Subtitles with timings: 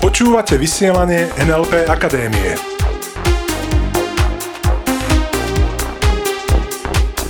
[0.00, 2.52] Počúvate vysielanie NLP Akadémie.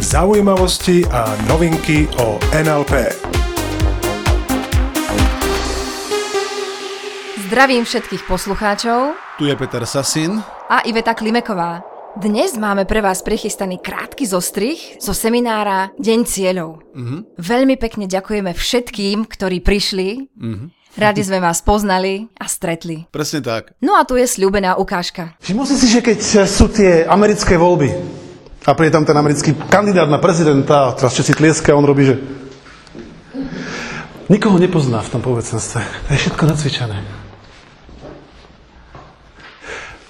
[0.03, 3.15] Zaujímavosti a novinky o NLP.
[7.47, 10.43] Zdravím všetkých poslucháčov Tu je Peter Sasin.
[10.67, 11.96] a Iveta Klimeková.
[12.17, 16.81] Dnes máme pre vás prichystaný krátky zostrih zo seminára Deň cieľov.
[17.37, 20.33] Veľmi pekne ďakujeme všetkým, ktorí prišli.
[20.97, 23.05] Radi sme vás poznali a stretli.
[23.13, 23.77] Presne tak.
[23.85, 25.37] No a tu je sľúbená ukážka.
[25.45, 27.93] Všimol si si, že keď sú tie americké voľby
[28.65, 32.09] a príde tam ten americký kandidát na prezidenta a teraz všetci tlieska a on robí,
[32.09, 32.17] že
[34.33, 35.85] nikoho nepozná v tom povedcenstve.
[35.85, 36.97] To je všetko nacvičené.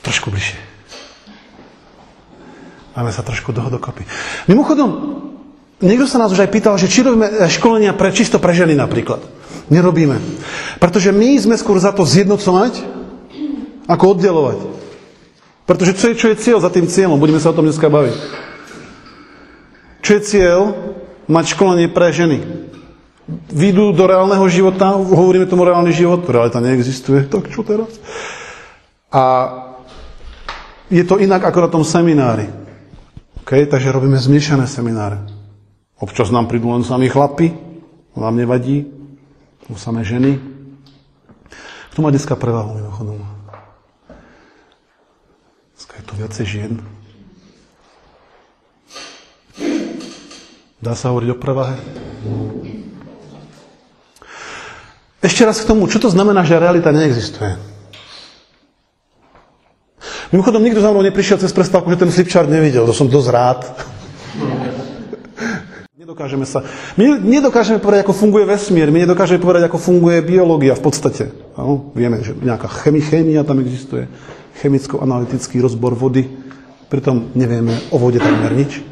[0.07, 0.76] Trošku bližšie.
[2.97, 4.09] Máme sa trošku doho dokopy.
[4.49, 4.89] Mimochodom,
[5.85, 8.73] niekto sa nás už aj pýtal, že či robíme eh, školenia pre, čisto pre ženy
[8.73, 9.21] napríklad.
[9.69, 10.17] Nerobíme.
[10.81, 12.81] Pretože my sme skôr za to zjednocovať,
[13.85, 14.59] ako oddelovať.
[15.69, 17.21] Pretože čo je, čo je cieľ za tým cieľom?
[17.21, 18.17] Budeme sa o tom dneska baviť.
[20.01, 20.59] Čo je cieľ?
[21.27, 22.39] Mať školenie pre ženy.
[23.51, 27.91] Výjdu do reálneho života, hovoríme tomu reálny život, realita neexistuje, tak čo teraz?
[29.11, 29.23] A
[30.87, 32.66] je to inak ako na tom seminári.
[33.47, 33.63] Okay?
[33.71, 35.23] Takže robíme zmiešané semináre.
[36.03, 37.55] Občas nám prídu len sami chlapi,
[38.11, 38.91] to nám nevadí,
[39.63, 40.43] to samé ženy.
[41.95, 43.23] Kto má dneska prevahu mimochodom?
[45.79, 46.73] Dneska je tu viacej žien.
[50.83, 51.79] Dá sa hovoriť o prevahe?
[55.23, 57.76] Ešte raz k tomu, čo to znamená, že realita neexistuje?
[60.35, 62.83] Mimochodom, nikto za mnou neprišiel cez prestávku, že ten flipchart nevidel.
[62.83, 63.61] To som dosť rád.
[65.95, 66.67] Nedokážeme sa...
[66.99, 68.91] My nedokážeme povedať, ako funguje vesmír.
[68.91, 71.31] My nedokážeme povedať, ako funguje biológia v podstate.
[71.55, 74.11] No, vieme, že nejaká chemi, chémia tam existuje.
[74.59, 76.27] Chemicko-analytický rozbor vody.
[76.91, 78.83] Pritom nevieme o vode takmer nič.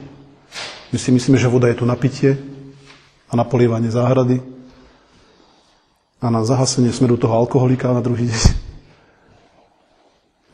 [0.95, 2.39] My si myslíme, že voda je tu na pitie
[3.27, 4.39] a na polievanie záhrady
[6.23, 8.64] a na zahasenie smeru toho alkoholika na druhý deň.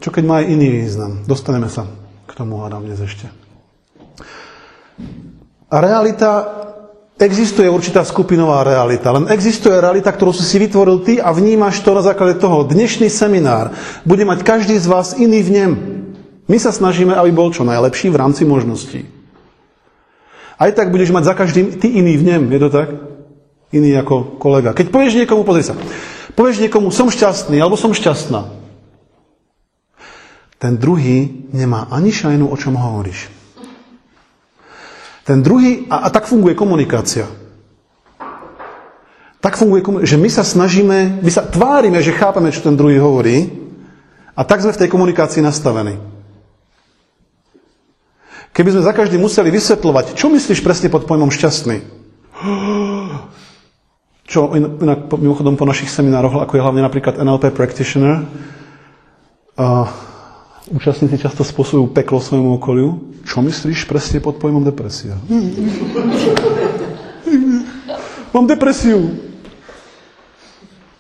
[0.01, 1.21] Čo keď má aj iný význam?
[1.29, 1.85] Dostaneme sa
[2.25, 3.29] k tomu, hádam dnes ešte.
[5.69, 6.31] A realita,
[7.21, 11.93] existuje určitá skupinová realita, len existuje realita, ktorú si si vytvoril ty a vnímaš to
[11.93, 12.65] na základe toho.
[12.65, 13.77] Dnešný seminár
[14.09, 15.73] bude mať každý z vás iný vnem.
[16.49, 19.05] My sa snažíme, aby bol čo najlepší v rámci možností.
[20.57, 22.89] Aj tak budeš mať za každým ty iný vnem, je to tak?
[23.71, 24.73] Iný ako kolega.
[24.73, 25.77] Keď povieš niekomu, pozri sa,
[26.33, 28.60] povieš niekomu, som šťastný, alebo som šťastná,
[30.61, 33.33] ten druhý nemá ani šajnu, o čom hovoríš.
[35.25, 37.25] Ten druhý, a, a tak funguje komunikácia.
[39.41, 43.01] Tak funguje komunikácia, že my sa snažíme, my sa tvárime, že chápeme, čo ten druhý
[43.01, 43.49] hovorí
[44.37, 45.97] a tak sme v tej komunikácii nastavení.
[48.53, 51.81] Keby sme za každý museli vysvetľovať, čo myslíš presne pod pojmom šťastný?
[54.31, 58.23] Čo inak mimochodom po našich seminároch, ako je hlavne napríklad NLP Practitioner,
[59.59, 59.91] a
[60.69, 63.01] účastníci často spôsobujú peklo svojmu okoliu.
[63.25, 65.17] Čo myslíš presne pod pojmom depresia?
[68.35, 69.17] Mám depresiu.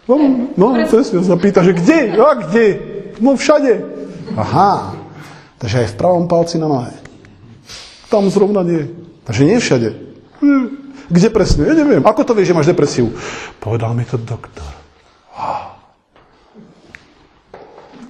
[0.08, 2.18] Mám, no, presne, sa pýta, že kde?
[2.18, 2.66] A kde?
[3.22, 3.84] No všade.
[4.34, 4.98] Aha.
[5.60, 6.90] Takže aj v pravom palci na nohe.
[8.10, 8.90] Tam zrovna nie.
[9.22, 9.94] Takže nie všade.
[11.10, 11.68] Kde presne?
[11.68, 12.02] Ja neviem.
[12.02, 13.14] Ako to vieš, že máš depresiu?
[13.62, 14.66] Povedal mi to doktor.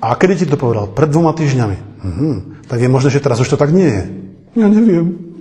[0.01, 0.89] A kedy ti to povedal?
[0.89, 1.77] Pred dvoma týždňami.
[2.01, 2.29] Mhm.
[2.65, 4.05] Tak je možné, že teraz už to tak nie je.
[4.57, 5.37] Ja neviem.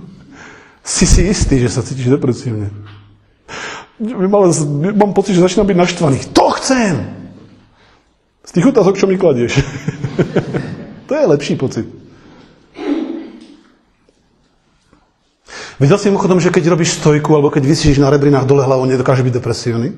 [0.86, 2.70] si si istý, že sa cítiš depresívne.
[3.98, 4.52] Ale
[4.94, 6.18] mám pocit, že začínam byť naštvaný.
[6.36, 6.94] To chcem!
[8.46, 9.58] Z tých otázok, čo mi kladieš.
[11.08, 11.88] to je lepší pocit.
[15.76, 19.20] Videl si mimochodom, že keď robíš stojku, alebo keď vysíš na rebrinách dole hlavou, nedokáže
[19.20, 19.92] byť depresívny?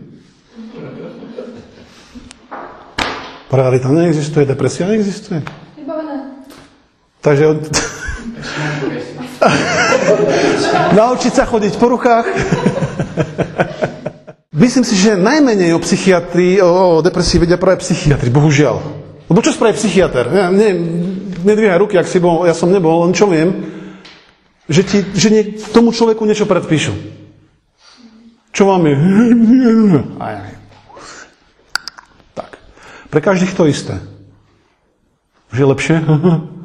[3.49, 5.41] Realita neexistuje, depresia neexistuje.
[7.25, 7.61] Takže od...
[10.99, 12.27] Naučiť sa chodiť po rukách.
[14.62, 18.77] Myslím si, že najmenej o psychiatrii, o, o depresii vedia práve psychiatri, bohužiaľ.
[19.29, 20.29] Lebo čo spraví psychiatr?
[20.29, 20.69] Ja, ne,
[21.45, 23.55] nedvíhaj ruky, ak si bol, ja som nebol, len čo viem,
[24.69, 25.43] že, ti, že nie,
[25.73, 26.93] tomu človeku niečo predpíšu.
[28.53, 28.91] Čo máme?
[30.19, 30.57] Aj, aj.
[33.08, 34.00] Pre každých to isté.
[35.52, 35.96] Už je lepšie?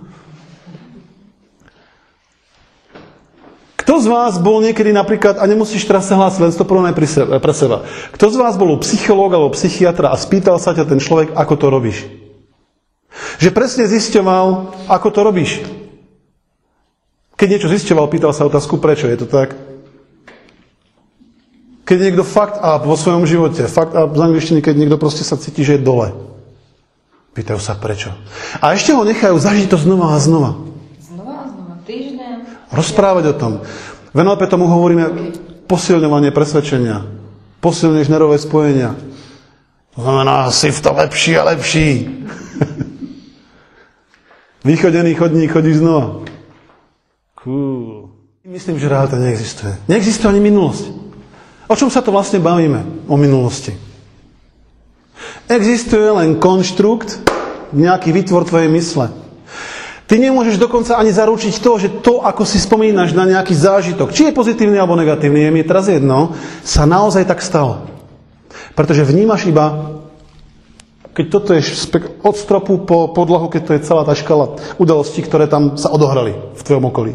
[3.83, 7.03] Kto z vás bol niekedy napríklad, a nemusíš teraz sa hlásiť, len to porovnaj pre
[7.03, 7.83] seba, pre seba.
[8.15, 11.67] Kto z vás bol u alebo psychiatra a spýtal sa ťa ten človek, ako to
[11.67, 12.07] robíš?
[13.43, 15.51] Že presne zisťoval, ako to robíš.
[17.35, 19.51] Keď niečo zisťoval, pýtal sa otázku, prečo je to tak?
[21.83, 25.27] Keď je niekto fakt up vo svojom živote, fakt up z angličtiny, keď niekto proste
[25.27, 26.15] sa cíti, že je dole.
[27.35, 28.15] Pýtajú sa prečo.
[28.63, 30.55] A ešte ho nechajú zažiť to znova a znova.
[31.01, 32.35] Znova a znova, týždeň.
[32.71, 33.53] Rozprávať o tom.
[34.13, 35.33] V NLP tomu hovoríme
[35.67, 37.03] posilňovanie presvedčenia.
[37.59, 38.95] Posilňuješ nervové spojenia.
[39.97, 42.07] To znamená, si v to lepší a lepší.
[44.67, 46.23] Vychodený chodník, chodíš znova.
[47.43, 48.13] Cool.
[48.45, 49.73] Myslím, že realita neexistuje.
[49.91, 51.02] Neexistuje ani minulosť.
[51.67, 53.07] O čom sa to vlastne bavíme?
[53.07, 53.71] O minulosti.
[55.47, 57.19] Existuje len konštrukt,
[57.73, 59.09] nejaký vytvor tvojej mysle.
[60.03, 64.29] Ty nemôžeš dokonca ani zaručiť to, že to, ako si spomínaš na nejaký zážitok, či
[64.29, 67.87] je pozitívny alebo negatívny, je mi teraz jedno, sa naozaj tak stalo.
[68.77, 69.97] Pretože vnímaš iba,
[71.17, 71.65] keď toto je
[72.21, 76.35] od stropu po podlahu, keď to je celá tá škala udalostí, ktoré tam sa odohrali
[76.35, 77.13] v tvojom okolí.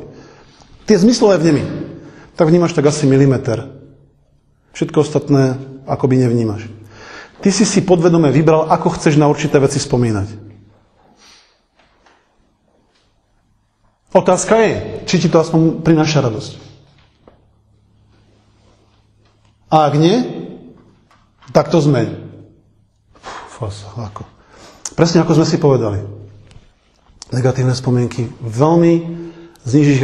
[0.89, 1.63] Tie zmyslové vnemy,
[2.35, 3.78] tak vnímaš tak asi milimeter.
[4.73, 5.57] Všetko ostatné
[5.89, 6.69] akoby nevnímaš.
[7.39, 10.51] Ty si si podvedome vybral, ako chceš na určité veci spomínať.
[14.11, 14.75] Otázka je,
[15.07, 16.53] či ti to aspoň prináša radosť.
[19.69, 20.17] A ak nie,
[21.53, 22.17] tak to zmeň.
[23.53, 24.25] Fos, ako.
[24.97, 26.01] Presne ako sme si povedali.
[27.29, 28.93] Negatívne spomienky veľmi
[29.69, 29.99] znižíš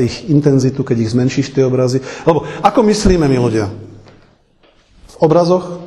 [0.00, 2.00] ich intenzitu, keď ich zmenšíš tie obrazy.
[2.24, 3.68] Lebo ako myslíme my ľudia?
[5.14, 5.86] V obrazoch,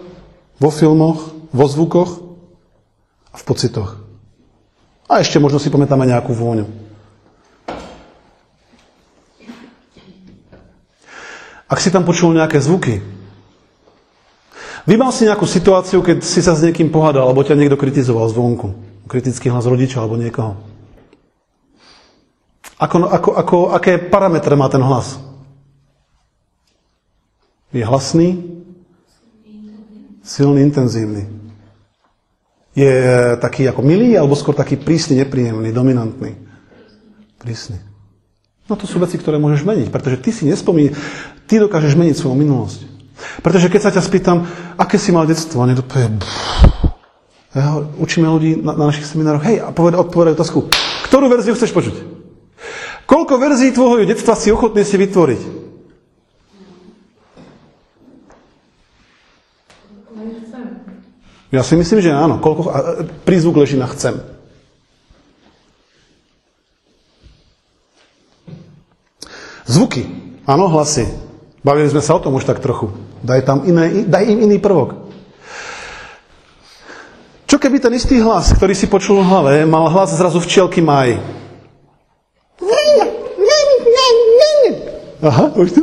[0.55, 2.23] vo filmoch, vo zvukoch
[3.31, 3.99] a v pocitoch.
[5.07, 6.67] A ešte možno si pamätáme nejakú vôňu.
[11.67, 13.03] Ak si tam počul nejaké zvuky,
[14.87, 18.71] vymal si nejakú situáciu, keď si sa s niekým pohádal, alebo ťa niekto kritizoval zvonku.
[19.07, 20.55] Kritický hlas rodiča alebo niekoho.
[22.79, 25.19] Ako, ako, ako, aké parametre má ten hlas?
[27.75, 28.56] Je hlasný?
[30.27, 31.23] Silný, intenzívny.
[32.75, 32.93] Je
[33.39, 36.35] taký ako milý, alebo skôr taký prísny, nepríjemný, dominantný.
[37.39, 37.79] Prísny.
[38.67, 40.99] No to sú veci, ktoré môžeš meniť, pretože ty si nespomínaš,
[41.47, 42.79] ty dokážeš meniť svoju minulosť.
[43.41, 44.37] Pretože keď sa ťa spýtam,
[44.77, 46.19] aké si mal detstvo, a niekto povie,
[47.55, 50.69] ja učíme ľudí na, na našich seminároch, hej, a povede, odpovedaj otázku,
[51.09, 51.95] ktorú verziu chceš počuť?
[53.09, 55.66] Koľko verzií tvojho detstva si ochotný si vytvoriť?
[61.47, 62.43] Ja si myslím, že áno.
[62.43, 62.61] Koľko,
[63.23, 64.19] prízvuk leží na chcem.
[69.67, 70.07] Zvuky.
[70.47, 71.07] Áno, hlasy.
[71.63, 72.91] Bavili sme sa o tom už tak trochu.
[73.23, 75.07] Daj tam iné, daj im iný prvok.
[77.47, 81.15] Čo keby ten istý hlas, ktorý si počul v hlave, mal hlas zrazu včielky maj?
[85.23, 85.81] Aha, už to...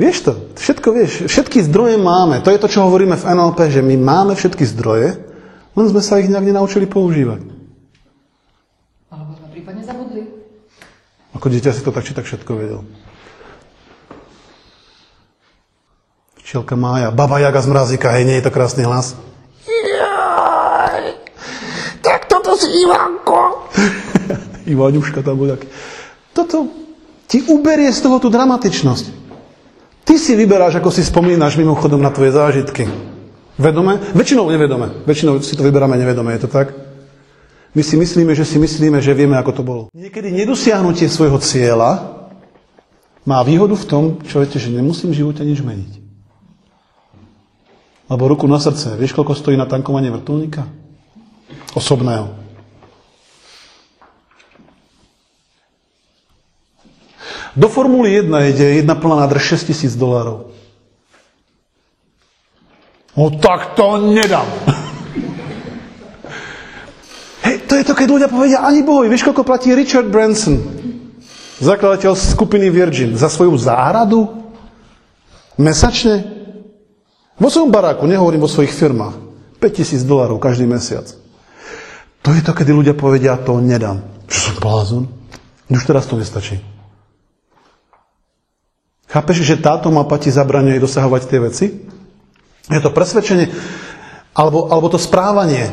[0.00, 2.40] Vieš to, všetko vieš, všetky zdroje máme.
[2.40, 5.20] To je to, čo hovoríme v NLP, že my máme všetky zdroje,
[5.76, 7.44] len sme sa ich nejak nenaučili používať.
[9.12, 10.24] Alebo sme prípadne zabudli.
[11.36, 12.80] Ako dieťa si to tak či tak všetko vedel.
[16.40, 19.20] Včielka Mája, baba Jaga z mrazíka, hej, nie je to krásny hlas?
[19.68, 21.12] Jaj,
[22.00, 23.68] tak toto si Ivanko.
[24.72, 25.60] Ivaňuška tam bude.
[26.32, 26.72] Toto
[27.28, 29.19] ti uberie z toho tú dramatičnosť.
[30.10, 32.90] Ty si vyberáš, ako si spomínaš mimochodom na tvoje zážitky.
[33.54, 34.02] Vedome?
[34.10, 35.06] Väčšinou nevedome.
[35.06, 36.74] Väčšinou si to vyberáme nevedome, je to tak?
[37.78, 39.82] My si myslíme, že si myslíme, že vieme, ako to bolo.
[39.94, 42.26] Niekedy nedosiahnutie svojho cieľa
[43.22, 45.92] má výhodu v tom, čo viete, že nemusím v živote nič meniť.
[48.10, 48.98] Lebo ruku na srdce.
[48.98, 50.66] Vieš, koľko stojí na tankovanie vrtulníka?
[51.78, 52.39] Osobného.
[57.56, 60.54] Do Formuly 1 ide jedna plná nádrž 6 tisíc dolárov.
[63.18, 64.46] No tak to nedám.
[67.46, 70.62] Hej, to je to, keď ľudia povedia, ani bohoj, vieš, koľko platí Richard Branson,
[71.58, 74.30] zakladateľ skupiny Virgin, za svoju záhradu?
[75.58, 76.22] Mesačne?
[77.40, 79.16] Vo svojom baráku, nehovorím o svojich firmách.
[79.60, 81.04] 5000 dolárov každý mesiac.
[82.20, 84.04] To je to, kedy ľudia povedia, to nedám.
[84.28, 85.04] Čo som blázon?
[85.68, 86.60] Už teraz to nestačí.
[89.10, 91.66] Chápeš, že táto mapa ti zabraňuje dosahovať tie veci?
[92.70, 93.50] Je to presvedčenie,
[94.30, 95.66] alebo, alebo to správanie,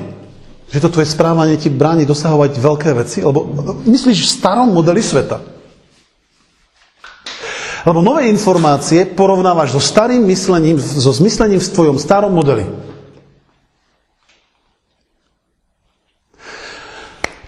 [0.73, 3.21] že to tvoje správanie ti bráni dosahovať veľké veci?
[3.21, 3.45] Lebo
[3.85, 5.37] myslíš v starom modeli sveta.
[7.85, 12.65] Lebo nové informácie porovnávaš so starým myslením, so zmyslením v tvojom starom modeli.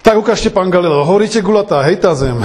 [0.06, 2.40] Tak ukážte, pán Galileo, hovoríte gulatá, hej tá zem.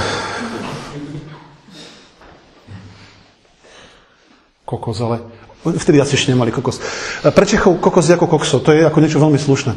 [4.64, 5.21] Kokos, ale
[5.64, 6.80] vtedy asi ešte nemali kokos.
[7.21, 9.73] Pre Čechov kokos je ako kokso, to je ako niečo veľmi slušné.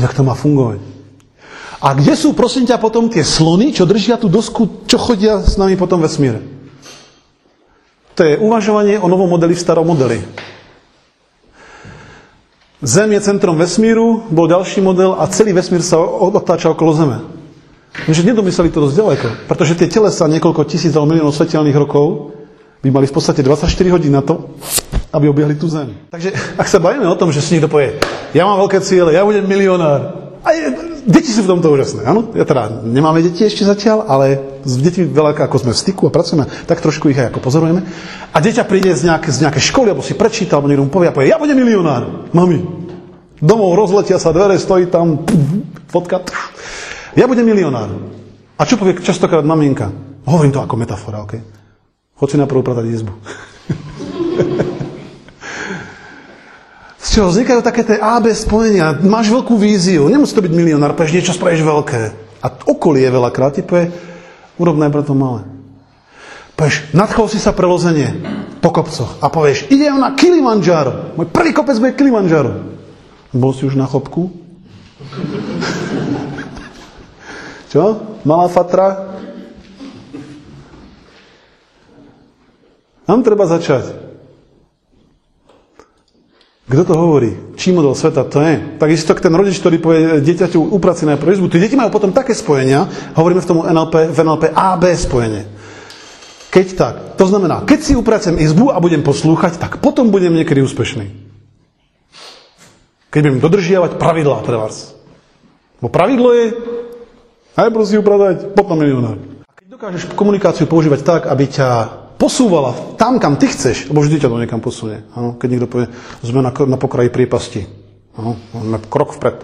[0.00, 0.80] Jak to má fungovať?
[1.82, 5.58] A kde sú, prosím ťa, potom tie slony, čo držia tú dosku, čo chodia s
[5.58, 6.38] nami potom vesmíre?
[8.14, 10.22] To je uvažovanie o novom modeli v starom modeli.
[12.82, 17.18] Zem je centrom vesmíru, bol ďalší model a celý vesmír sa otáča okolo Zeme.
[17.92, 22.32] Takže nedomysleli to dosť ďaleko, pretože tie telesa niekoľko tisíc alebo miliónov svetelných rokov
[22.82, 24.58] by mali v podstate 24 hodín na to,
[25.12, 26.08] aby obiehli tú Zem.
[26.08, 28.00] Takže ak sa bavíme o tom, že si niekto povie,
[28.32, 30.74] ja mám veľké ciele, ja budem milionár, a je,
[31.06, 32.34] deti sú v tomto úžasné, áno?
[32.34, 36.14] Ja teda nemáme deti ešte zatiaľ, ale s deťmi veľa ako sme v styku a
[36.14, 37.86] pracujeme, tak trošku ich aj ako pozorujeme.
[38.34, 41.06] A dieťa príde z nejaké, z nejaké školy, alebo si prečíta, alebo niekto mu povie
[41.06, 42.58] a povie, ja budem milionár, mami.
[43.38, 45.22] Domov rozletia sa dvere, stojí tam,
[45.94, 46.26] fotka,
[47.16, 47.90] ja budem milionár.
[48.56, 49.90] A čo povie častokrát maminka?
[50.22, 51.34] Hovorím to ako metafora, ok?
[52.14, 53.12] Chod si najprv upratať izbu.
[57.02, 58.94] Z čoho vznikajú také tie AB spojenia.
[59.02, 62.02] Máš veľkú víziu, nemusí to byť milionár, povieš niečo, spravíš veľké.
[62.42, 63.90] A okolie veľakrát ti povie,
[64.62, 65.42] urob najprv to malé.
[66.54, 68.14] Povieš, nadchol si sa pre lozenie
[68.62, 71.18] po kopcoch a povieš, idem na Kilimanjaro.
[71.18, 72.70] Môj prvý kopec bude Kilimanjaro.
[73.34, 74.30] Bol si už na chopku?
[77.72, 78.20] Čo?
[78.28, 79.16] Malá fatra?
[83.08, 83.96] Tam treba začať.
[86.68, 87.56] Kto to hovorí?
[87.56, 88.76] Čí model sveta to je?
[88.76, 91.48] Takisto ten rodič, ktorý povie dieťaťu upraci na izbu.
[91.48, 95.42] Tí deti majú potom také spojenia, hovoríme v tom NLP, v NLP AB spojenie.
[96.52, 100.60] Keď tak, to znamená, keď si upracem izbu a budem poslúchať, tak potom budem niekedy
[100.60, 101.08] úspešný.
[103.08, 104.92] Keď budem dodržiavať pravidlá, vás.
[105.80, 106.46] Bo pravidlo je,
[107.56, 109.16] najprv si upratať, potom milionár.
[109.48, 111.68] A keď dokážeš komunikáciu používať tak, aby ťa
[112.22, 115.02] posúvala tam, kam ty chceš, lebo vždy ťa to niekam posunie.
[115.18, 115.90] Ano, keď niekto povie,
[116.22, 117.66] sme na, na pokraji priepasti.
[118.14, 119.42] Máme krok vpred.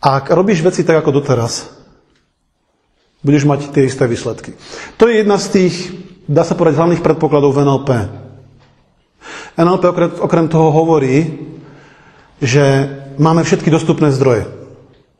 [0.00, 1.66] Ak robíš veci tak ako doteraz,
[3.26, 4.54] budeš mať tie isté výsledky.
[5.02, 5.74] To je jedna z tých,
[6.30, 7.90] dá sa povedať, hlavných predpokladov v NLP.
[9.58, 9.82] NLP
[10.22, 11.26] okrem toho hovorí,
[12.40, 12.64] že
[13.16, 14.56] máme všetky dostupné zdroje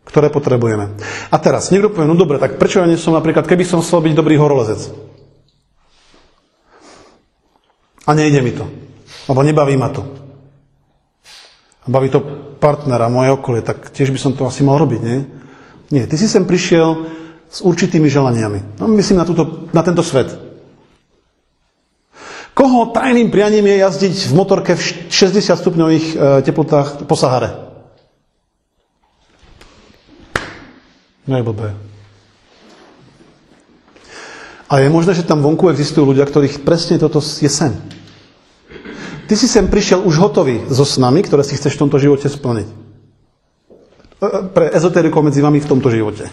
[0.06, 0.94] ktoré potrebujeme.
[1.28, 4.06] A teraz, niekto povie, no dobre, tak prečo ja nie som napríklad, keby som chcel
[4.06, 4.94] byť dobrý horolezec?
[8.06, 8.70] A nejde mi to.
[9.26, 10.06] Lebo nebaví ma to.
[11.82, 12.22] A baví to
[12.62, 15.18] partnera, moje okolie, tak tiež by som to asi mal robiť, nie?
[15.90, 17.02] Nie, ty si sem prišiel
[17.50, 18.78] s určitými želaniami.
[18.78, 20.45] No, myslím na, túto, na tento svet.
[22.56, 27.52] Koho tajným prianím je jazdiť v motorke v 60 stupňových e, teplotách po Sahare?
[31.28, 31.76] No je blbé.
[34.72, 37.76] A je možné, že tam vonku existujú ľudia, ktorých presne toto je sen.
[39.28, 42.68] Ty si sem prišiel už hotový so snami, ktoré si chceš v tomto živote splniť.
[42.72, 42.74] E,
[44.24, 46.24] e, pre ezoterikov medzi vami v tomto živote.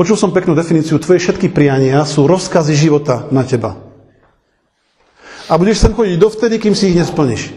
[0.00, 0.96] Počul som peknú definíciu.
[0.96, 3.76] Tvoje všetky priania sú rozkazy života na teba.
[5.44, 7.52] A budeš sem chodiť dovtedy, kým si ich nesplníš.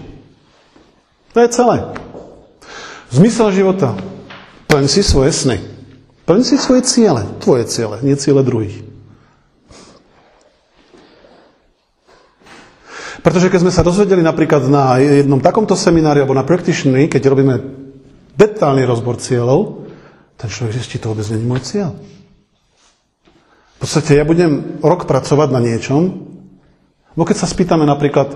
[1.31, 1.95] To je celé.
[3.15, 3.95] Zmysel života.
[4.67, 5.63] Plň si svoje sny.
[6.27, 7.23] Plň si svoje ciele.
[7.39, 8.75] Tvoje ciele, nie ciele druhých.
[13.23, 17.55] Pretože keď sme sa dozvedeli napríklad na jednom takomto seminári alebo na practitionery, keď robíme
[18.35, 19.87] detálny rozbor cieľov,
[20.35, 21.95] ten človek zistí, to vôbec není môj cieľ.
[23.83, 26.23] V podstate ja budem rok pracovať na niečom,
[27.19, 28.31] bo keď sa spýtame napríklad,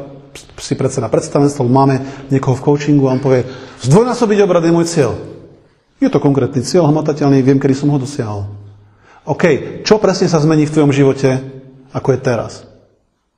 [0.60, 3.48] si predseda predstavenstva, máme niekoho v coachingu a on povie,
[3.88, 5.16] zdvojnásobiť obrad je môj cieľ.
[6.04, 8.52] Je to konkrétny cieľ, hmatateľný, viem, kedy som ho dosiahol.
[9.24, 11.40] OK, čo presne sa zmení v tvojom živote,
[11.96, 12.68] ako je teraz?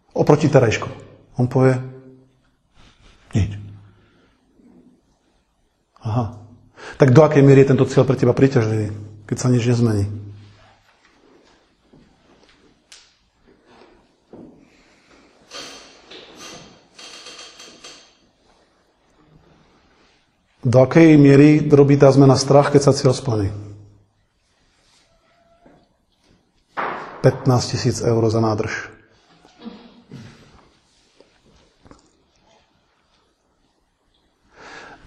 [0.09, 0.89] Oproti terajšku.
[1.37, 1.77] On povie,
[3.37, 3.53] nič.
[6.01, 6.41] Aha.
[6.97, 8.97] Tak do akej miery je tento cieľ pre teba príťažlivý,
[9.29, 10.28] keď sa nič nezmení?
[20.59, 23.47] Do akej miery robí tá zmena strach, keď sa cieľ splní?
[27.23, 28.71] 15 tisíc eur za nádrž.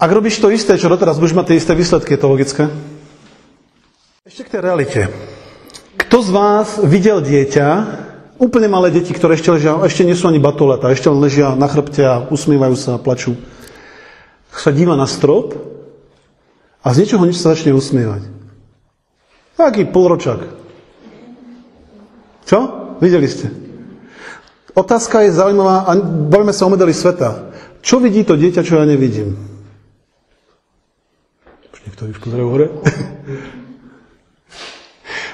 [0.03, 2.63] Ak robíš to isté, čo doteraz, budeš mať tie isté výsledky, je to logické?
[4.27, 5.01] Ešte k tej realite.
[5.95, 7.69] Kto z vás videl dieťa,
[8.43, 11.71] úplne malé deti, ktoré ešte ležia, ešte nie sú ani batoleta, ešte len ležia na
[11.71, 13.39] chrbte a usmievajú sa a plačú,
[14.53, 15.57] sa díva na strop
[16.83, 18.29] a z niečoho nič sa začne usmievať.
[19.57, 20.45] Taký polročak.
[22.45, 22.59] Čo?
[22.99, 23.49] Videli ste?
[24.73, 25.93] Otázka je zaujímavá, a
[26.29, 27.53] bavíme sa o modeli sveta.
[27.85, 29.37] Čo vidí to dieťa, čo ja nevidím?
[31.73, 32.67] Už niekto už pozrie hore.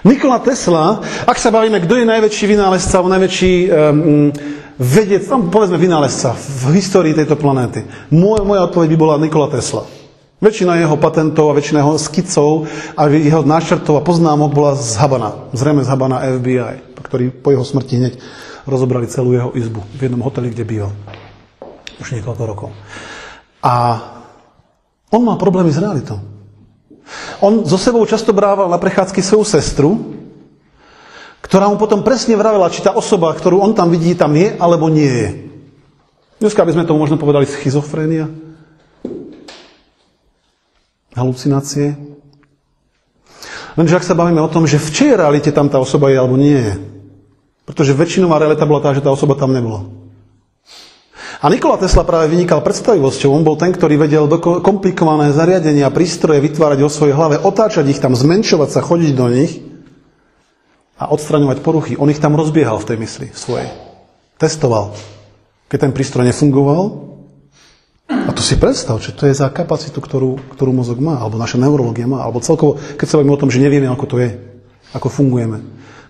[0.09, 4.31] Nikola Tesla, ak sa bavíme, kto je najväčší vynálezca, najväčší um,
[4.79, 7.83] vedec, tam povedzme vynálezca v histórii tejto planéty.
[8.15, 9.85] Moja, moja odpoveď by bola Nikola Tesla.
[10.39, 15.51] Väčšina jeho patentov a väčšina jeho skicov a jeho náčrtov a poznámok bola zhabaná.
[15.51, 18.15] Zrejme zhabaná FBI, ktorý po jeho smrti hneď
[18.63, 20.93] rozobrali celú jeho izbu v jednom hoteli, kde býval.
[21.99, 22.71] Už niekoľko rokov.
[23.67, 23.99] A
[25.11, 26.23] on má problémy s realitou.
[27.43, 29.91] On so sebou často brával na prechádzky svoju sestru,
[31.43, 34.91] ktorá mu potom presne vravela, či tá osoba, ktorú on tam vidí, tam je alebo
[34.91, 35.29] nie je.
[36.39, 38.31] Dneska by sme tomu možno povedali schizofrénia,
[41.19, 41.99] halucinácie.
[43.75, 46.39] Lenže ak sa bavíme o tom, že v čej realite tam tá osoba je alebo
[46.39, 46.73] nie je,
[47.67, 49.87] pretože väčšinová realita bola tá, že tá osoba tam nebola.
[51.39, 53.31] A Nikola Tesla práve vynikal predstavivosťou.
[53.31, 58.19] On bol ten, ktorý vedel komplikované zariadenia, prístroje vytvárať vo svojej hlave, otáčať ich tam,
[58.19, 59.68] zmenšovať sa, chodiť do nich
[60.99, 61.95] a odstraňovať poruchy.
[61.95, 63.71] On ich tam rozbiehal v tej mysli svojej.
[64.37, 64.99] Testoval.
[65.71, 67.09] Keď ten prístroj nefungoval,
[68.09, 71.61] a to si predstav, čo to je za kapacitu, ktorú, ktorú mozog má, alebo naša
[71.61, 74.31] neurológia má, alebo celkovo, keď sa bavíme o tom, že nevieme, ako to je,
[74.97, 75.61] ako fungujeme.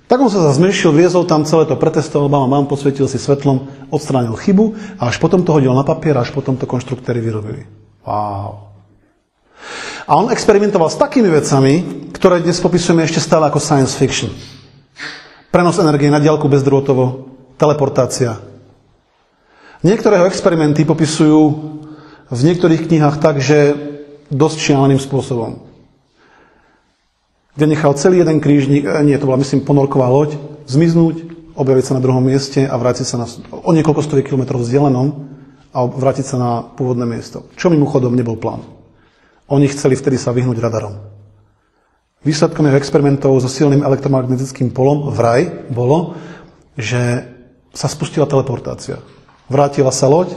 [0.09, 4.41] Tak on sa zmenšil, viezol tam, celé to pretestoval, mám, mám, posvietil si svetlom, odstránil
[4.41, 7.69] chybu a až potom to hodil na papier a až potom to konštruktéry vyrobili.
[8.09, 8.73] Wow.
[10.09, 11.75] A on experimentoval s takými vecami,
[12.17, 14.33] ktoré dnes popisujeme ešte stále ako science fiction.
[15.49, 18.37] Prenos energie na diálku bezdrôtovo, teleportácia.
[19.81, 21.43] Niektoré jeho experimenty popisujú
[22.29, 23.77] v niektorých knihách tak, že
[24.29, 25.69] dosť šialeným spôsobom
[27.59, 30.39] kde nechal celý jeden krížnik, e, nie, to bola myslím ponorková loď,
[30.71, 31.27] zmiznúť,
[31.59, 35.27] objaviť sa na druhom mieste a vrátiť sa na, o niekoľko stoviek kilometrov vzdialenom
[35.75, 37.51] a vrátiť sa na pôvodné miesto.
[37.59, 38.63] Čo mimochodom nebol plán.
[39.51, 41.18] Oni chceli vtedy sa vyhnúť radarom.
[42.27, 46.19] Výsledkom jeho experimentov so silným elektromagnetickým polom vraj bolo,
[46.75, 47.31] že
[47.71, 48.99] sa spustila teleportácia.
[49.47, 50.35] Vrátila sa loď,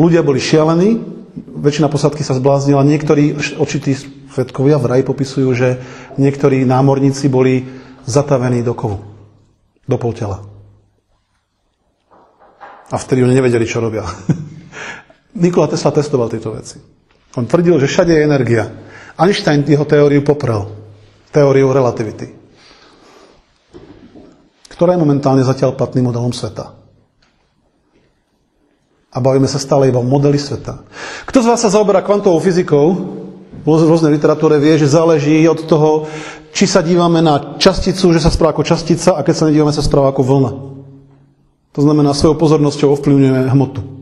[0.00, 0.96] ľudia boli šialení,
[1.36, 3.96] väčšina posadky sa zbláznila, niektorí očití
[4.32, 5.68] svetkovia vraj popisujú, že
[6.16, 7.68] niektorí námorníci boli
[8.08, 9.04] zatavení do kovu,
[9.84, 10.40] do poltela.
[12.92, 14.04] A vtedy oni nevedeli, čo robia.
[15.44, 16.76] Nikola Tesla testoval tieto veci.
[17.40, 18.64] On tvrdil, že všade je energia.
[19.22, 20.66] Einstein jeho teóriu poprel.
[21.30, 22.34] Teóriu relativity.
[24.66, 26.74] Ktorá je momentálne zatiaľ platným modelom sveta.
[29.12, 30.82] A bavíme sa stále iba o modeli sveta.
[31.28, 32.86] Kto z vás sa zaoberá kvantovou fyzikou,
[33.62, 36.10] v rôznej literatúre vie, že záleží od toho,
[36.50, 39.86] či sa dívame na časticu, že sa správa ako častica a keď sa nedívame, sa
[39.86, 40.50] správa ako vlna.
[41.72, 44.01] To znamená, svojou pozornosťou ovplyvňujeme hmotu.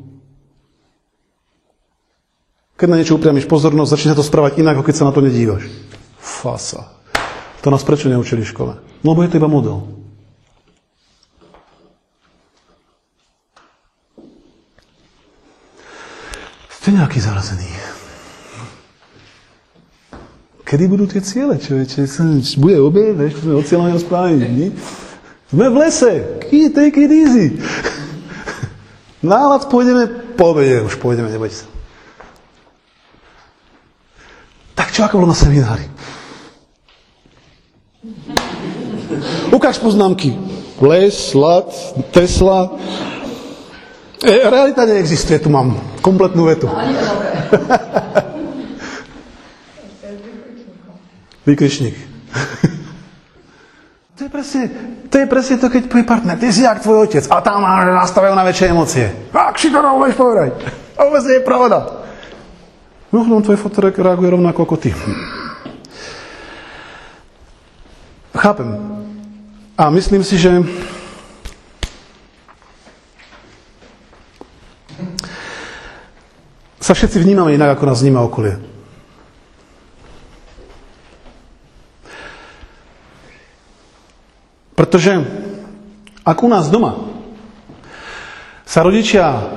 [2.81, 5.21] Keď na niečo upriamiš pozornosť, začne sa to správať inak, ako keď sa na to
[5.21, 5.69] nedívaš.
[6.17, 6.97] Fasa.
[7.61, 8.73] To nás prečo neučili v škole?
[9.05, 9.85] No, lebo je to iba model.
[16.81, 17.69] Ste nejaký zarazený.
[20.65, 22.09] Kedy budú tie ciele, človeče?
[22.57, 24.73] Bude obed, vieš, sme od cieľa rozprávali.
[25.53, 26.13] Sme v lese.
[26.49, 27.61] Take it easy.
[29.21, 31.70] Nálad pôjdeme po obede, už pôjdeme, nebojte sa.
[34.91, 35.87] Tak čo, ako bolo na seminári?
[39.55, 40.35] Ukáž poznámky.
[40.83, 41.71] Les, lat,
[42.11, 42.75] Tesla.
[44.19, 46.67] E, realita neexistuje, tu mám kompletnú vetu.
[51.47, 51.95] Vykričník.
[54.19, 54.63] to, je presne,
[55.07, 57.95] to je presne to, keď povie partner, ty si jak tvoj otec a tam máš
[57.95, 59.07] nastavené na väčšie emócie.
[59.31, 60.51] Ak si to môžeš povedať?
[60.99, 62.00] A vôbec nie je pravda.
[63.11, 64.95] Mimochodom, tvoj fotor reaguje rovnako ako ty.
[68.31, 68.71] Chápem.
[69.75, 70.63] A myslím si, že
[76.79, 78.63] sa všetci vnímame inak, ako nás vníma okolie.
[84.79, 85.23] Pretože
[86.23, 87.11] ak u nás doma
[88.67, 89.51] sa rodičia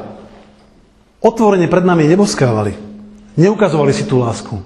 [1.21, 2.92] otvorene pred nami neboskávali,
[3.33, 4.61] Neukazovali si tú lásku.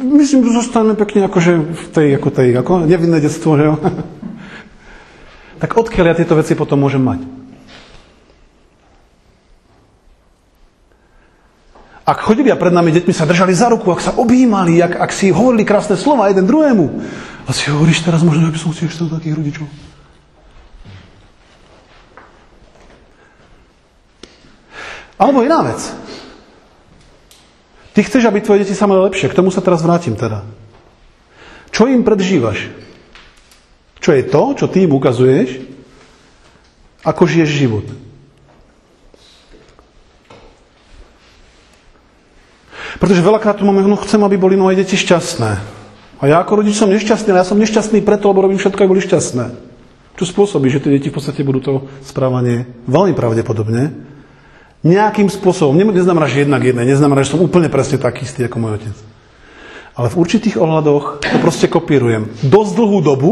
[0.00, 3.74] Myslím, že zostaneme pekne akože v tej, ako tej, ako nevinné detstvo, že jo?
[5.62, 7.20] tak odkiaľ ja tieto veci potom môžem mať?
[12.08, 15.10] Ak chodili a pred nami deťmi sa držali za ruku, ak sa objímali, ak, ak
[15.12, 16.86] si hovorili krásne slova jeden druhému,
[17.46, 19.66] a si hovoríš teraz, možno by som tiež chcel takých rodičov.
[25.20, 26.09] Alebo iná vec.
[27.90, 29.30] Ty chceš, aby tvoje deti sa mali lepšie.
[29.30, 30.46] K tomu sa teraz vrátim teda.
[31.74, 32.70] Čo im predžívaš?
[33.98, 35.60] Čo je to, čo ty im ukazuješ?
[37.02, 37.86] Ako žiješ život?
[43.00, 45.50] Pretože veľakrát tu máme, no chcem, aby boli moje deti šťastné.
[46.20, 48.92] A ja ako rodič som nešťastný, ale ja som nešťastný preto, lebo robím všetko, aby
[48.92, 49.44] boli šťastné.
[50.20, 51.72] Čo spôsobí, že tie deti v podstate budú to
[52.04, 54.09] správanie veľmi pravdepodobne
[54.80, 58.72] nejakým spôsobom, neznamená, že jednak jedné, neznamená, že som úplne presne taký istý ako môj
[58.80, 58.96] otec.
[59.92, 62.32] Ale v určitých ohľadoch to proste kopírujem.
[62.40, 63.30] Dosť dlhú dobu,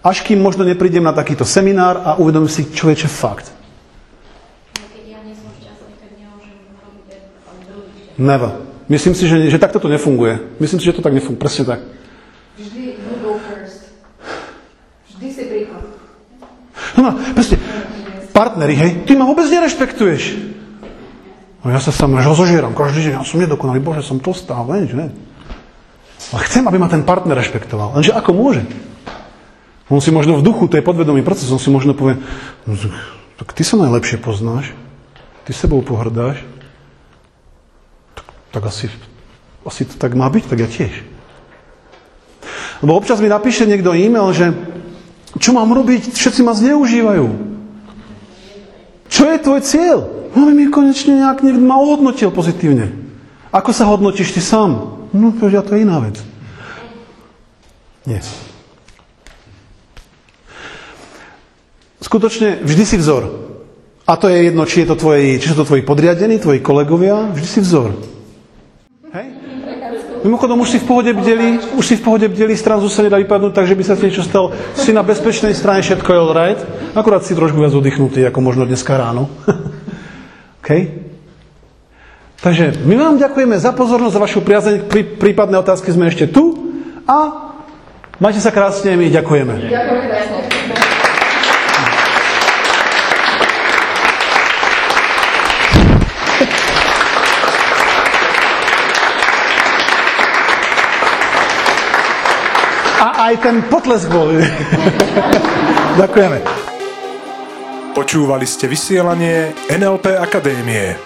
[0.00, 3.52] až kým možno neprídem na takýto seminár a uvedomím si, čo je čo fakt.
[8.18, 8.50] Never.
[8.92, 10.60] Myslím si, že, že takto to nefunguje.
[10.60, 11.40] Myslím si, že to tak nefunguje.
[11.40, 11.80] Presne tak.
[12.60, 13.88] Vždy you go first.
[15.08, 15.84] Vždy si príklad.
[17.00, 17.61] No, presne.
[18.42, 20.34] Partneri, hej, ty ma vôbec nerešpektuješ.
[21.62, 25.14] No ja sa sam rozožieram každý deň, ja som nedokonalý, bože, som tlstá, vieš, ne?
[26.34, 27.94] Ale chcem, aby ma ten partner rešpektoval.
[27.94, 28.66] Lenže ako môže?
[29.86, 32.18] On si možno v duchu, to je podvedomý proces, on si možno povie,
[32.66, 32.74] no,
[33.38, 34.74] tak ty sa najlepšie poznáš,
[35.46, 36.42] ty sebou pohrdáš,
[38.18, 38.26] tak,
[38.58, 38.90] tak asi,
[39.62, 40.90] asi to tak má byť, tak ja tiež.
[42.82, 44.50] Lebo občas mi napíše niekto e-mail, že
[45.38, 47.51] čo mám robiť, všetci ma zneužívajú.
[49.22, 49.98] Čo je tvoj cieľ?
[50.34, 52.90] No, mi konečne nejak niekto ma ohodnotil pozitívne.
[53.54, 54.98] Ako sa hodnotíš ty sám?
[55.14, 56.18] No, ja to je iná vec.
[58.02, 58.18] Nie.
[62.02, 63.30] Skutočne vždy si vzor.
[64.10, 67.30] A to je jedno, či, je to tvoji, či sú to tvoji podriadení, tvoji kolegovia,
[67.30, 67.94] vždy si vzor.
[70.22, 73.52] Mimochodom, už si v pohode bdeli, už si v pohode bdeli, stranu sa nedá vypadnúť,
[73.58, 74.54] takže by sa ti niečo stalo.
[74.78, 76.60] Si na bezpečnej strane, všetko je all right.
[76.94, 79.26] Akurát si trošku viac oddychnutý, ako možno dneska ráno.
[80.62, 80.70] OK?
[82.42, 84.74] Takže my vám ďakujeme za pozornosť, za vašu priazeň.
[84.90, 86.54] Pri, prípadné otázky sme ešte tu.
[87.06, 87.50] A
[88.18, 89.54] majte sa krásne, my ďakujeme.
[89.70, 90.81] Ďakujem
[103.22, 104.34] aj ten potlesk bol.
[106.02, 106.42] Ďakujeme.
[107.92, 110.96] Počúvali ste vysielanie NLP Akadémie.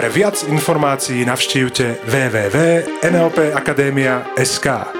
[0.00, 4.99] Pre viac informácií navštívte www.nlpakademia.sk.